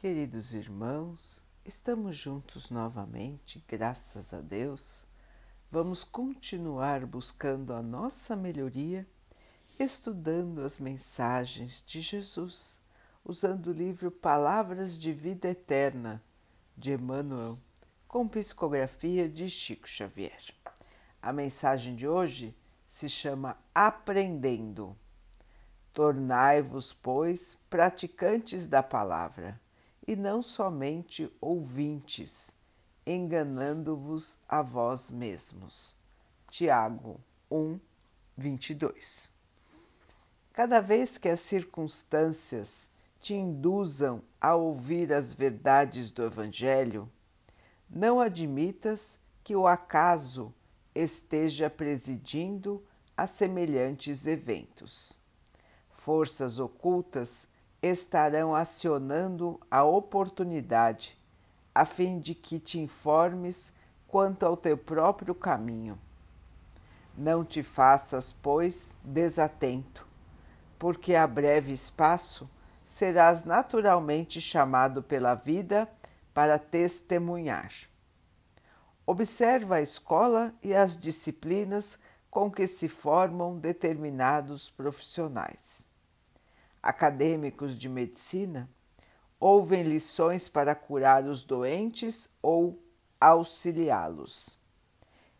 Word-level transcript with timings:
Queridos 0.00 0.54
irmãos, 0.54 1.44
estamos 1.64 2.16
juntos 2.16 2.70
novamente, 2.70 3.64
graças 3.66 4.32
a 4.32 4.40
Deus. 4.40 5.04
Vamos 5.72 6.04
continuar 6.04 7.04
buscando 7.04 7.72
a 7.72 7.82
nossa 7.82 8.36
melhoria, 8.36 9.04
estudando 9.76 10.60
as 10.60 10.78
mensagens 10.78 11.82
de 11.84 12.00
Jesus, 12.00 12.80
usando 13.24 13.70
o 13.70 13.72
livro 13.72 14.08
Palavras 14.08 14.96
de 14.96 15.12
Vida 15.12 15.48
Eterna 15.48 16.22
de 16.76 16.92
Emmanuel, 16.92 17.58
com 18.06 18.28
psicografia 18.28 19.28
de 19.28 19.50
Chico 19.50 19.88
Xavier. 19.88 20.54
A 21.20 21.32
mensagem 21.32 21.96
de 21.96 22.06
hoje 22.06 22.56
se 22.86 23.08
chama 23.08 23.58
Aprendendo. 23.74 24.96
Tornai-vos, 25.92 26.92
pois, 26.92 27.58
praticantes 27.68 28.68
da 28.68 28.80
palavra 28.80 29.60
e 30.08 30.16
não 30.16 30.42
somente 30.42 31.30
ouvintes, 31.38 32.56
enganando-vos 33.06 34.38
a 34.48 34.62
vós 34.62 35.10
mesmos. 35.10 35.94
Tiago 36.50 37.20
1, 37.50 37.78
22. 38.34 39.28
Cada 40.50 40.80
vez 40.80 41.18
que 41.18 41.28
as 41.28 41.40
circunstâncias 41.40 42.88
te 43.20 43.34
induzam 43.34 44.22
a 44.40 44.54
ouvir 44.54 45.12
as 45.12 45.34
verdades 45.34 46.10
do 46.10 46.24
Evangelho, 46.24 47.12
não 47.86 48.18
admitas 48.18 49.18
que 49.44 49.54
o 49.54 49.66
acaso 49.66 50.54
esteja 50.94 51.68
presidindo 51.68 52.82
a 53.14 53.26
semelhantes 53.26 54.26
eventos. 54.26 55.20
Forças 55.90 56.58
ocultas 56.58 57.46
estarão 57.82 58.54
acionando 58.54 59.60
a 59.70 59.84
oportunidade 59.84 61.16
a 61.74 61.84
fim 61.84 62.18
de 62.18 62.34
que 62.34 62.58
te 62.58 62.80
informes 62.80 63.72
quanto 64.08 64.44
ao 64.44 64.56
teu 64.56 64.76
próprio 64.76 65.34
caminho. 65.34 65.98
Não 67.16 67.44
te 67.44 67.62
faças, 67.62 68.32
pois, 68.32 68.92
desatento, 69.04 70.06
porque 70.78 71.14
a 71.14 71.26
breve 71.26 71.72
espaço 71.72 72.50
serás 72.84 73.44
naturalmente 73.44 74.40
chamado 74.40 75.02
pela 75.02 75.34
vida 75.34 75.88
para 76.34 76.58
testemunhar. 76.58 77.70
Observa 79.06 79.76
a 79.76 79.82
escola 79.82 80.52
e 80.62 80.74
as 80.74 80.96
disciplinas 80.96 81.98
com 82.30 82.50
que 82.50 82.66
se 82.66 82.88
formam 82.88 83.56
determinados 83.56 84.68
profissionais 84.68 85.87
acadêmicos 86.82 87.76
de 87.78 87.88
medicina 87.88 88.68
ouvem 89.40 89.82
lições 89.82 90.48
para 90.48 90.74
curar 90.74 91.24
os 91.24 91.44
doentes 91.44 92.28
ou 92.42 92.82
auxiliá-los. 93.20 94.58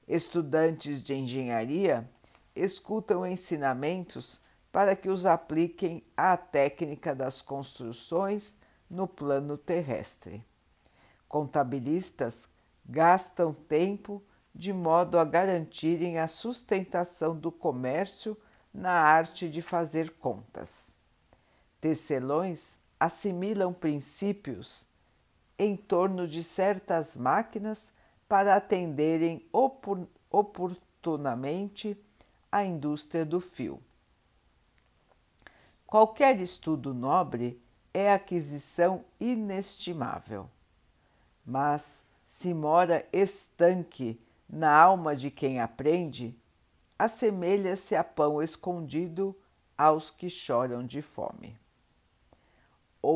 Estudantes 0.07 1.03
de 1.03 1.15
engenharia 1.15 2.09
escutam 2.55 3.27
ensinamentos 3.27 4.41
para 4.71 4.95
que 4.95 5.09
os 5.09 5.27
apliquem 5.27 6.05
à 6.17 6.37
técnica 6.37 7.15
das 7.15 7.43
construções 7.43 8.57
no 8.89 9.07
plano 9.07 9.57
terrestre. 9.57 10.45
Contabilistas 11.29 12.49
gastam 12.87 13.53
tempo 13.53 14.23
de 14.55 14.73
modo 14.73 15.19
a 15.19 15.25
garantirem 15.25 16.19
a 16.19 16.27
sustentação 16.27 17.37
do 17.37 17.53
comércio 17.53 18.37
na 18.73 18.93
arte 18.93 19.49
de 19.49 19.63
fazer 19.63 20.11
contas. 20.15 20.88
Tecelões 21.81 22.81
assimilam 22.99 23.73
princípios 23.73 24.89
em 25.57 25.77
torno 25.77 26.27
de 26.27 26.43
certas 26.43 27.17
máquinas 27.17 27.93
para 28.29 28.57
atenderem 28.57 29.47
opor 29.53 30.07
oportunamente 30.29 31.97
a 32.51 32.65
indústria 32.65 33.25
do 33.25 33.41
fio. 33.41 33.81
Qualquer 35.87 36.41
estudo 36.41 36.93
nobre 36.93 37.63
é 37.95 38.13
aquisição 38.13 39.05
inestimável, 39.21 40.51
mas 41.47 42.05
se 42.27 42.53
mora 42.53 43.07
estanque 43.13 44.21
na 44.49 44.77
alma 44.77 45.15
de 45.15 45.31
quem 45.31 45.61
aprende, 45.61 46.37
assemelha-se 46.99 47.95
a 47.95 48.03
pão 48.03 48.43
escondido 48.43 49.35
aos 49.77 50.11
que 50.11 50.29
choram 50.29 50.85
de 50.85 51.01
fome 51.01 51.57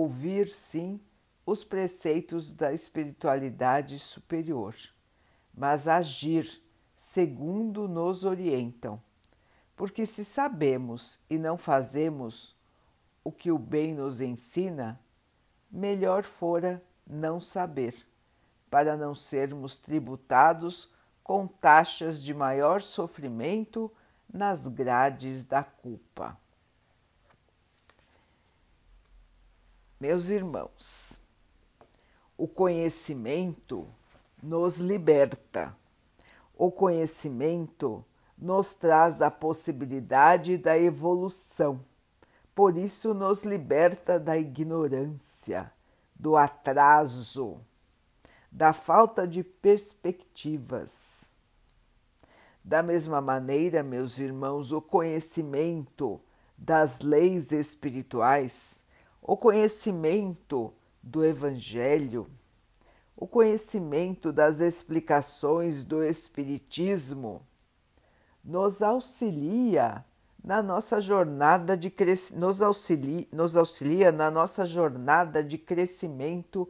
ouvir 0.03 0.49
sim 0.49 1.01
os 1.45 1.65
preceitos 1.65 2.53
da 2.53 2.73
espiritualidade 2.73 3.99
superior, 3.99 4.75
mas 5.55 5.89
agir 5.89 6.63
segundo 6.97 7.89
nos 7.89 8.25
orientam. 8.25 9.01
Porque 9.77 10.07
se 10.07 10.25
sabemos 10.25 11.21
e 11.29 11.39
não 11.39 11.57
fazemos 11.57 12.57
o 13.25 13.31
que 13.31 13.51
o 13.51 13.59
bem 13.59 13.95
nos 13.95 14.21
ensina, 14.21 15.01
melhor 15.71 16.23
fora 16.23 16.83
não 17.07 17.41
saber, 17.41 17.95
para 18.71 18.97
não 18.97 19.15
sermos 19.15 19.79
tributados 19.79 20.93
com 21.23 21.47
taxas 21.47 22.23
de 22.23 22.35
maior 22.35 22.81
sofrimento 22.81 23.91
nas 24.33 24.67
grades 24.67 25.45
da 25.45 25.63
culpa. 25.63 26.42
Meus 30.03 30.31
irmãos, 30.31 31.21
o 32.37 32.49
conhecimento 32.49 33.87
nos 34.43 34.79
liberta. 34.79 35.77
O 36.59 36.73
conhecimento 36.73 38.05
nos 38.37 38.75
traz 38.75 39.23
a 39.23 39.31
possibilidade 39.31 40.59
da 40.59 40.77
evolução. 40.77 41.85
Por 42.53 42.77
isso, 42.77 43.15
nos 43.15 43.45
liberta 43.45 44.19
da 44.19 44.37
ignorância, 44.37 45.73
do 46.17 46.37
atraso, 46.37 47.61
da 48.51 48.73
falta 48.73 49.25
de 49.25 49.45
perspectivas. 49.45 51.33
Da 52.65 52.83
mesma 52.83 53.21
maneira, 53.21 53.85
meus 53.85 54.19
irmãos, 54.19 54.73
o 54.73 54.83
conhecimento 54.83 56.21
das 56.59 56.99
leis 57.03 57.53
espirituais 57.53 58.83
o 59.23 59.37
conhecimento 59.37 60.75
do 61.01 61.25
Evangelho, 61.25 62.29
o 63.17 63.27
conhecimento 63.27 64.33
das 64.33 64.59
explicações 64.59 65.85
do 65.85 66.03
Espiritismo 66.03 67.47
nos 68.43 68.83
auxilia 68.83 70.05
na 70.43 70.61
nossa 70.61 71.01
jornada 71.01 71.77
de 71.77 71.93
nos 72.35 72.61
auxilia, 72.61 73.29
nos 73.31 73.57
auxilia 73.57 74.11
na 74.11 74.29
nossa 74.29 74.67
jornada 74.67 75.43
de 75.43 75.57
crescimento 75.57 76.69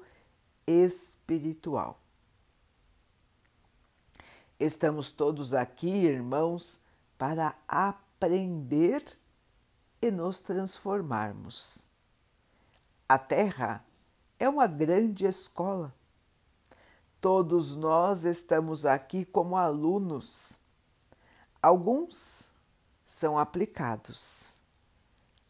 espiritual. 0.66 1.98
Estamos 4.60 5.10
todos 5.10 5.54
aqui, 5.54 5.88
irmãos, 5.88 6.82
para 7.16 7.56
aprender 7.66 9.02
e 10.02 10.10
nos 10.10 10.42
transformarmos. 10.42 11.91
A 13.12 13.18
Terra 13.18 13.84
é 14.38 14.48
uma 14.48 14.66
grande 14.66 15.26
escola. 15.26 15.94
Todos 17.20 17.76
nós 17.76 18.24
estamos 18.24 18.86
aqui 18.86 19.26
como 19.26 19.54
alunos. 19.54 20.58
Alguns 21.60 22.48
são 23.04 23.38
aplicados. 23.38 24.56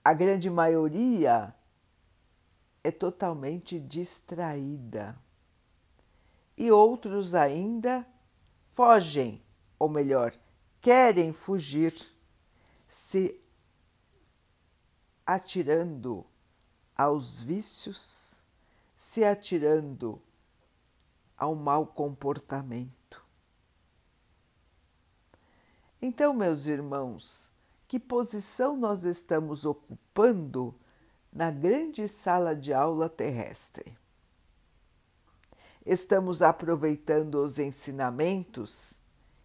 A 0.04 0.12
grande 0.12 0.50
maioria 0.50 1.54
é 2.82 2.90
totalmente 2.90 3.78
distraída. 3.78 5.16
E 6.56 6.69
outros 6.72 7.32
ainda 7.32 8.04
fogem, 8.72 9.40
ou 9.78 9.88
melhor, 9.88 10.34
querem 10.81 11.32
fugir, 11.32 11.94
se 12.88 13.40
atirando 15.25 16.26
aos 16.96 17.40
vícios, 17.40 18.36
se 18.96 19.24
atirando 19.24 20.20
ao 21.36 21.54
mau 21.54 21.86
comportamento. 21.86 23.24
Então, 26.00 26.32
meus 26.32 26.66
irmãos, 26.66 27.50
que 27.86 27.98
posição 28.00 28.76
nós 28.76 29.04
estamos 29.04 29.64
ocupando 29.64 30.74
na 31.32 31.50
grande 31.50 32.08
sala 32.08 32.56
de 32.56 32.72
aula 32.72 33.08
terrestre? 33.08 33.96
Estamos 35.84 36.42
aproveitando 36.42 37.42
os 37.42 37.58
ensinamentos 37.58 39.00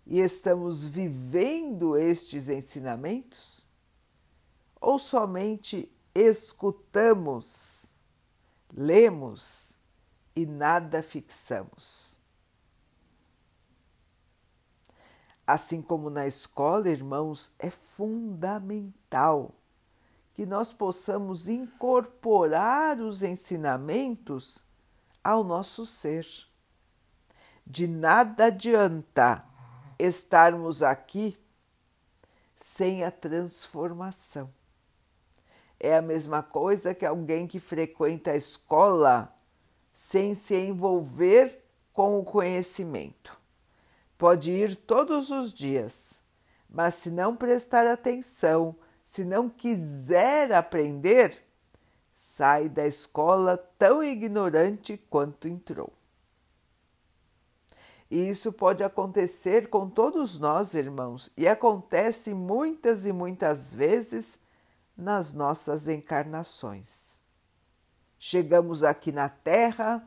e 0.05 0.19
estamos 0.19 0.83
vivendo 0.83 1.97
estes 1.97 2.47
ensinamentos? 2.47 3.67
Ou 4.79 4.97
somente 4.99 5.91
escutamos 6.19 7.86
lemos 8.74 9.78
e 10.36 10.46
nada 10.46 11.04
fixamos. 11.04 12.18
Assim 15.46 15.81
como 15.81 16.10
na 16.10 16.28
escola, 16.28 16.90
irmãos, 16.90 17.52
é 17.60 17.69
fundamental 17.69 19.54
que 20.34 20.46
nós 20.46 20.74
possamos 20.74 21.48
incorporar 21.48 23.00
os 23.00 23.24
ensinamentos 23.24 24.66
ao 25.24 25.44
nosso 25.44 25.86
ser. 25.86 26.28
De 27.66 27.88
nada 27.88 28.46
adianta 28.46 29.46
estarmos 30.00 30.84
aqui 30.84 31.38
sem 32.56 33.04
a 33.04 33.12
transformação. 33.12 34.52
É 35.79 35.95
a 35.95 36.01
mesma 36.01 36.41
coisa 36.41 36.94
que 36.94 37.06
alguém 37.06 37.47
que 37.47 37.59
frequenta 37.59 38.31
a 38.31 38.35
escola 38.35 39.33
sem 39.91 40.33
se 40.33 40.56
envolver 40.56 41.63
com 41.94 42.19
o 42.19 42.24
conhecimento. 42.24 43.38
Pode 44.18 44.51
ir 44.51 44.75
todos 44.75 45.29
os 45.29 45.53
dias, 45.53 46.21
mas 46.69 46.95
se 46.95 47.09
não 47.09 47.35
prestar 47.35 47.88
atenção, 47.88 48.75
se 49.03 49.24
não 49.24 49.50
quiser 49.50 50.51
aprender, 50.51 51.44
sai 52.13 52.68
da 52.68 52.85
escola 52.85 53.57
tão 53.77 54.03
ignorante 54.03 54.97
quanto 55.09 55.47
entrou. 55.47 55.94
E 58.09 58.30
isso 58.30 58.51
pode 58.51 58.83
acontecer 58.83 59.69
com 59.69 59.89
todos 59.89 60.39
nós, 60.39 60.73
irmãos, 60.73 61.31
e 61.35 61.47
acontece 61.47 62.33
muitas 62.33 63.06
e 63.06 63.12
muitas 63.12 63.73
vezes 63.73 64.39
nas 64.97 65.31
nossas 65.31 65.88
encarnações. 65.88 67.19
Chegamos 68.17 68.83
aqui 68.83 69.11
na 69.11 69.29
Terra, 69.29 70.05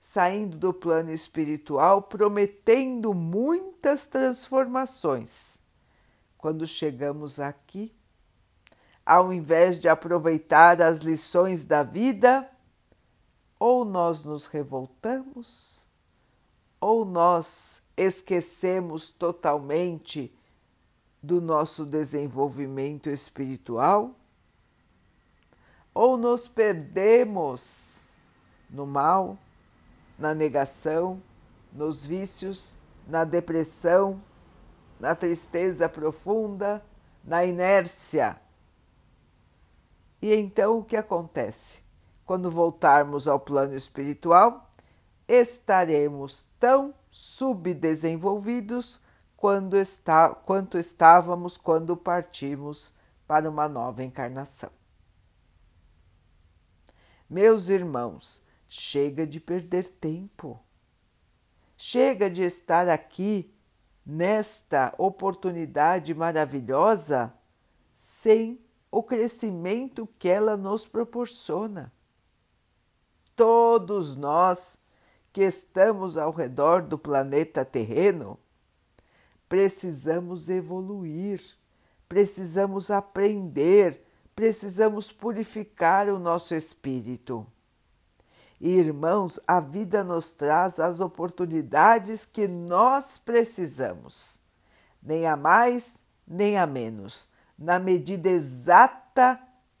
saindo 0.00 0.56
do 0.56 0.74
plano 0.74 1.12
espiritual, 1.12 2.02
prometendo 2.02 3.14
muitas 3.14 4.06
transformações. 4.06 5.62
Quando 6.36 6.66
chegamos 6.66 7.38
aqui, 7.38 7.94
ao 9.06 9.32
invés 9.32 9.78
de 9.78 9.88
aproveitar 9.88 10.82
as 10.82 11.00
lições 11.00 11.64
da 11.64 11.82
vida, 11.82 12.50
ou 13.58 13.84
nós 13.84 14.24
nos 14.24 14.46
revoltamos, 14.46 15.86
ou 16.80 17.04
nós 17.04 17.82
esquecemos 17.96 19.10
totalmente 19.10 20.34
do 21.22 21.40
nosso 21.40 21.84
desenvolvimento 21.84 23.10
espiritual, 23.10 24.14
ou 25.92 26.16
nos 26.16 26.48
perdemos 26.48 28.08
no 28.68 28.86
mal, 28.86 29.36
na 30.18 30.32
negação, 30.34 31.20
nos 31.72 32.06
vícios, 32.06 32.78
na 33.06 33.24
depressão, 33.24 34.22
na 34.98 35.14
tristeza 35.14 35.88
profunda, 35.88 36.82
na 37.24 37.44
inércia. 37.44 38.40
E 40.22 40.34
então 40.34 40.78
o 40.78 40.84
que 40.84 40.96
acontece? 40.96 41.82
Quando 42.24 42.50
voltarmos 42.50 43.26
ao 43.26 43.40
plano 43.40 43.74
espiritual, 43.74 44.70
estaremos 45.26 46.46
tão 46.58 46.94
subdesenvolvidos 47.08 49.00
quando 49.40 49.78
está, 49.78 50.34
quanto 50.34 50.76
estávamos 50.76 51.56
quando 51.56 51.96
partimos 51.96 52.92
para 53.26 53.48
uma 53.48 53.66
nova 53.66 54.04
encarnação. 54.04 54.70
Meus 57.28 57.70
irmãos, 57.70 58.42
chega 58.68 59.26
de 59.26 59.40
perder 59.40 59.88
tempo. 59.88 60.62
Chega 61.74 62.28
de 62.28 62.42
estar 62.42 62.86
aqui 62.86 63.50
nesta 64.04 64.94
oportunidade 64.98 66.14
maravilhosa 66.14 67.32
sem 67.94 68.60
o 68.90 69.02
crescimento 69.02 70.06
que 70.18 70.28
ela 70.28 70.54
nos 70.54 70.84
proporciona. 70.84 71.90
Todos 73.34 74.16
nós 74.16 74.78
que 75.32 75.40
estamos 75.40 76.18
ao 76.18 76.30
redor 76.30 76.82
do 76.82 76.98
planeta 76.98 77.64
terreno, 77.64 78.38
precisamos 79.50 80.48
evoluir, 80.48 81.42
precisamos 82.08 82.88
aprender, 82.88 84.00
precisamos 84.34 85.10
purificar 85.10 86.08
o 86.08 86.20
nosso 86.20 86.54
espírito. 86.54 87.44
E, 88.60 88.70
irmãos, 88.70 89.40
a 89.48 89.58
vida 89.58 90.04
nos 90.04 90.30
traz 90.30 90.78
as 90.78 91.00
oportunidades 91.00 92.24
que 92.24 92.46
nós 92.46 93.18
precisamos, 93.18 94.38
nem 95.02 95.26
a 95.26 95.36
mais, 95.36 95.96
nem 96.24 96.56
a 96.56 96.64
menos, 96.64 97.28
na 97.58 97.80
medida 97.80 98.28
exata 98.28 99.36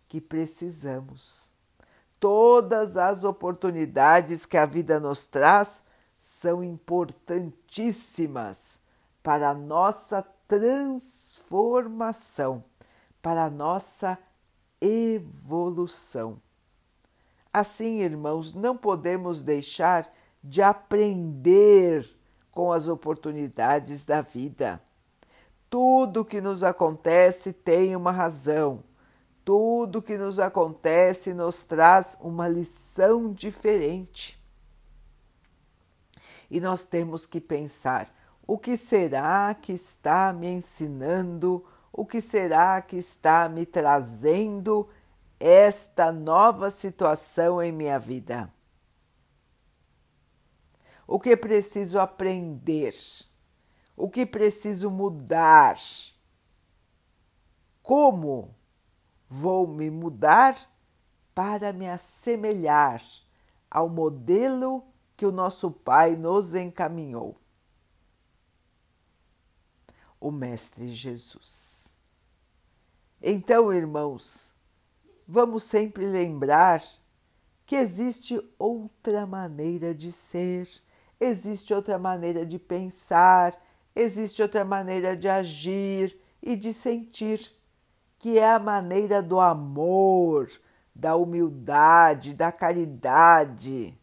que 0.08 0.20
precisamos. 0.20 1.48
Todas 2.18 2.96
as 2.96 3.22
oportunidades 3.22 4.44
que 4.44 4.56
a 4.56 4.66
vida 4.66 4.98
nos 4.98 5.26
traz 5.26 5.84
são 6.18 6.64
importantíssimas 6.64 8.80
para 9.22 9.50
a 9.50 9.54
nossa 9.54 10.22
transformação, 10.48 12.62
para 13.22 13.44
a 13.44 13.50
nossa 13.50 14.18
evolução. 14.80 16.42
Assim, 17.52 18.00
irmãos, 18.00 18.54
não 18.54 18.76
podemos 18.76 19.42
deixar 19.42 20.10
de 20.42 20.62
aprender 20.62 22.08
com 22.50 22.72
as 22.72 22.88
oportunidades 22.88 24.04
da 24.04 24.22
vida. 24.22 24.82
Tudo 25.68 26.24
que 26.24 26.40
nos 26.40 26.64
acontece 26.64 27.52
tem 27.52 27.94
uma 27.94 28.10
razão 28.10 28.82
tudo 29.44 30.00
que 30.00 30.16
nos 30.16 30.38
acontece 30.38 31.34
nos 31.34 31.64
traz 31.64 32.16
uma 32.20 32.46
lição 32.46 33.32
diferente. 33.32 34.40
E 36.48 36.60
nós 36.60 36.84
temos 36.84 37.26
que 37.26 37.40
pensar: 37.40 38.14
o 38.50 38.58
que 38.58 38.76
será 38.76 39.54
que 39.54 39.72
está 39.72 40.32
me 40.32 40.48
ensinando? 40.48 41.64
O 41.92 42.04
que 42.04 42.20
será 42.20 42.82
que 42.82 42.96
está 42.96 43.48
me 43.48 43.64
trazendo 43.64 44.88
esta 45.38 46.10
nova 46.10 46.68
situação 46.68 47.62
em 47.62 47.70
minha 47.70 47.96
vida? 47.96 48.52
O 51.06 51.20
que 51.20 51.36
preciso 51.36 52.00
aprender? 52.00 52.92
O 53.96 54.10
que 54.10 54.26
preciso 54.26 54.90
mudar? 54.90 55.76
Como 57.80 58.52
Vou 59.28 59.64
me 59.64 59.92
mudar 59.92 60.56
para 61.32 61.72
me 61.72 61.88
assemelhar 61.88 63.00
ao 63.70 63.88
modelo 63.88 64.82
que 65.16 65.24
o 65.24 65.30
nosso 65.30 65.70
Pai 65.70 66.16
nos 66.16 66.52
encaminhou. 66.52 67.40
O 70.20 70.30
Mestre 70.30 70.88
Jesus. 70.88 71.96
Então, 73.22 73.72
irmãos, 73.72 74.52
vamos 75.26 75.64
sempre 75.64 76.06
lembrar 76.06 76.82
que 77.66 77.76
existe 77.76 78.40
outra 78.58 79.26
maneira 79.26 79.94
de 79.94 80.12
ser, 80.12 80.68
existe 81.18 81.72
outra 81.72 81.98
maneira 81.98 82.44
de 82.44 82.58
pensar, 82.58 83.56
existe 83.94 84.42
outra 84.42 84.64
maneira 84.64 85.16
de 85.16 85.28
agir 85.28 86.18
e 86.42 86.56
de 86.56 86.72
sentir 86.72 87.54
que 88.18 88.38
é 88.38 88.52
a 88.52 88.58
maneira 88.58 89.22
do 89.22 89.40
amor, 89.40 90.50
da 90.94 91.16
humildade, 91.16 92.34
da 92.34 92.52
caridade, 92.52 93.98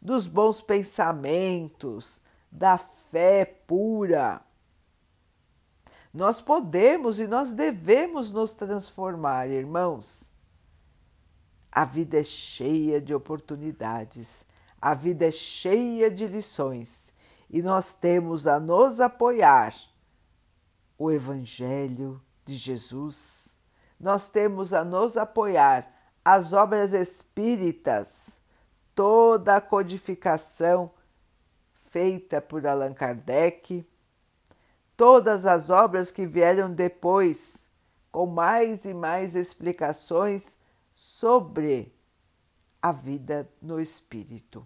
dos 0.00 0.26
bons 0.26 0.60
pensamentos, 0.60 2.20
da 2.50 2.76
fé 2.76 3.44
pura. 3.44 4.42
Nós 6.12 6.40
podemos 6.40 7.18
e 7.20 7.26
nós 7.26 7.52
devemos 7.52 8.30
nos 8.30 8.52
transformar, 8.52 9.48
irmãos. 9.48 10.24
A 11.70 11.84
vida 11.84 12.18
é 12.18 12.22
cheia 12.22 13.00
de 13.00 13.14
oportunidades, 13.14 14.44
a 14.80 14.92
vida 14.92 15.26
é 15.26 15.30
cheia 15.30 16.10
de 16.10 16.26
lições 16.26 17.14
e 17.48 17.62
nós 17.62 17.94
temos 17.94 18.46
a 18.46 18.60
nos 18.60 19.00
apoiar 19.00 19.74
o 20.98 21.10
Evangelho 21.10 22.20
de 22.44 22.56
Jesus 22.56 23.52
nós 24.02 24.28
temos 24.28 24.74
a 24.74 24.84
nos 24.84 25.16
apoiar 25.16 25.88
as 26.24 26.52
obras 26.52 26.92
espíritas, 26.92 28.40
toda 28.96 29.56
a 29.56 29.60
codificação 29.60 30.90
feita 31.88 32.40
por 32.40 32.66
Allan 32.66 32.92
Kardec, 32.92 33.86
todas 35.02 35.46
as 35.46 35.68
obras 35.68 36.12
que 36.12 36.24
vieram 36.24 36.72
depois, 36.72 37.66
com 38.12 38.24
mais 38.24 38.84
e 38.84 38.94
mais 38.94 39.34
explicações 39.34 40.56
sobre 40.94 41.92
a 42.80 42.92
vida 42.92 43.52
no 43.60 43.80
espírito. 43.80 44.64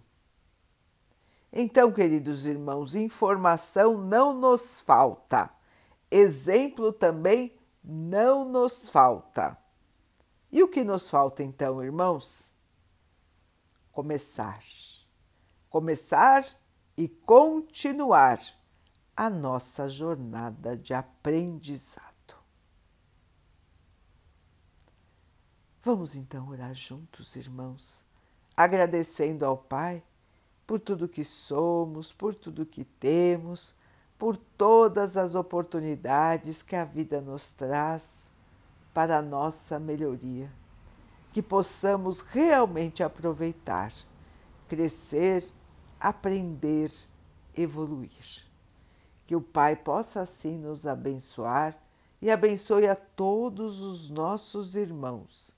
Então, 1.51 1.91
queridos 1.91 2.45
irmãos, 2.45 2.95
informação 2.95 3.97
não 3.97 4.31
nos 4.31 4.79
falta, 4.79 5.49
exemplo 6.11 6.93
também 6.93 7.57
não 7.83 8.45
nos 8.45 8.87
falta. 8.87 9.57
E 10.51 10.61
o 10.61 10.67
que 10.67 10.83
nos 10.83 11.09
falta 11.09 11.41
então, 11.41 11.83
irmãos? 11.83 12.53
Começar. 13.91 14.61
Começar 15.67 16.45
e 16.95 17.07
continuar 17.07 18.39
a 19.17 19.31
nossa 19.31 19.89
jornada 19.89 20.77
de 20.77 20.93
aprendizado. 20.93 22.05
Vamos 25.83 26.15
então 26.15 26.47
orar 26.49 26.75
juntos, 26.75 27.35
irmãos, 27.35 28.05
agradecendo 28.55 29.43
ao 29.43 29.57
Pai 29.57 30.03
por 30.67 30.79
tudo 30.79 31.09
que 31.09 31.23
somos, 31.23 32.13
por 32.13 32.35
tudo 32.35 32.63
que 32.63 32.83
temos, 32.83 33.73
por 34.19 34.37
todas 34.37 35.17
as 35.17 35.33
oportunidades 35.33 36.61
que 36.61 36.75
a 36.75 36.85
vida 36.85 37.19
nos 37.19 37.51
traz 37.51 38.29
para 38.93 39.17
a 39.17 39.21
nossa 39.21 39.79
melhoria. 39.79 40.51
Que 41.33 41.41
possamos 41.41 42.21
realmente 42.21 43.01
aproveitar, 43.01 43.91
crescer, 44.67 45.43
aprender, 45.99 46.91
evoluir. 47.55 48.46
Que 49.27 49.35
o 49.35 49.41
Pai 49.41 49.75
possa 49.75 50.21
assim 50.21 50.57
nos 50.57 50.87
abençoar 50.87 51.77
e 52.19 52.31
abençoe 52.31 52.87
a 52.87 52.95
todos 52.95 53.81
os 53.81 54.09
nossos 54.09 54.75
irmãos. 54.75 55.55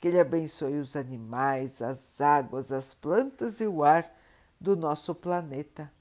Que 0.00 0.08
Ele 0.08 0.20
abençoe 0.20 0.78
os 0.78 0.96
animais, 0.96 1.82
as 1.82 2.20
águas, 2.20 2.72
as 2.72 2.94
plantas 2.94 3.60
e 3.60 3.66
o 3.66 3.84
ar 3.84 4.10
do 4.60 4.76
nosso 4.76 5.14
planeta 5.14 5.92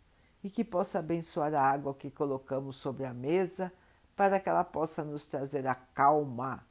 e 0.43 0.49
que 0.49 0.63
possa 0.63 0.99
abençoar 0.99 1.53
a 1.53 1.61
água 1.61 1.93
que 1.93 2.09
colocamos 2.09 2.75
sobre 2.77 3.05
a 3.05 3.13
mesa 3.13 3.73
para 4.15 4.39
que 4.39 4.47
ela 4.47 4.63
possa 4.63 5.03
nos 5.03 5.27
trazer 5.27 5.67
a 5.67 5.75
calma 5.75 6.65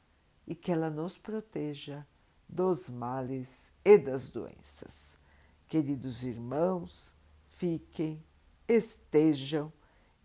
e 0.47 0.55
que 0.55 0.71
ela 0.71 0.89
nos 0.89 1.17
proteja 1.17 2.05
dos 2.47 2.89
males 2.89 3.71
e 3.83 3.97
das 3.97 4.29
doenças. 4.29 5.19
Queridos 5.67 6.25
irmãos, 6.25 7.13
fiquem, 7.47 8.23
estejam 8.67 9.71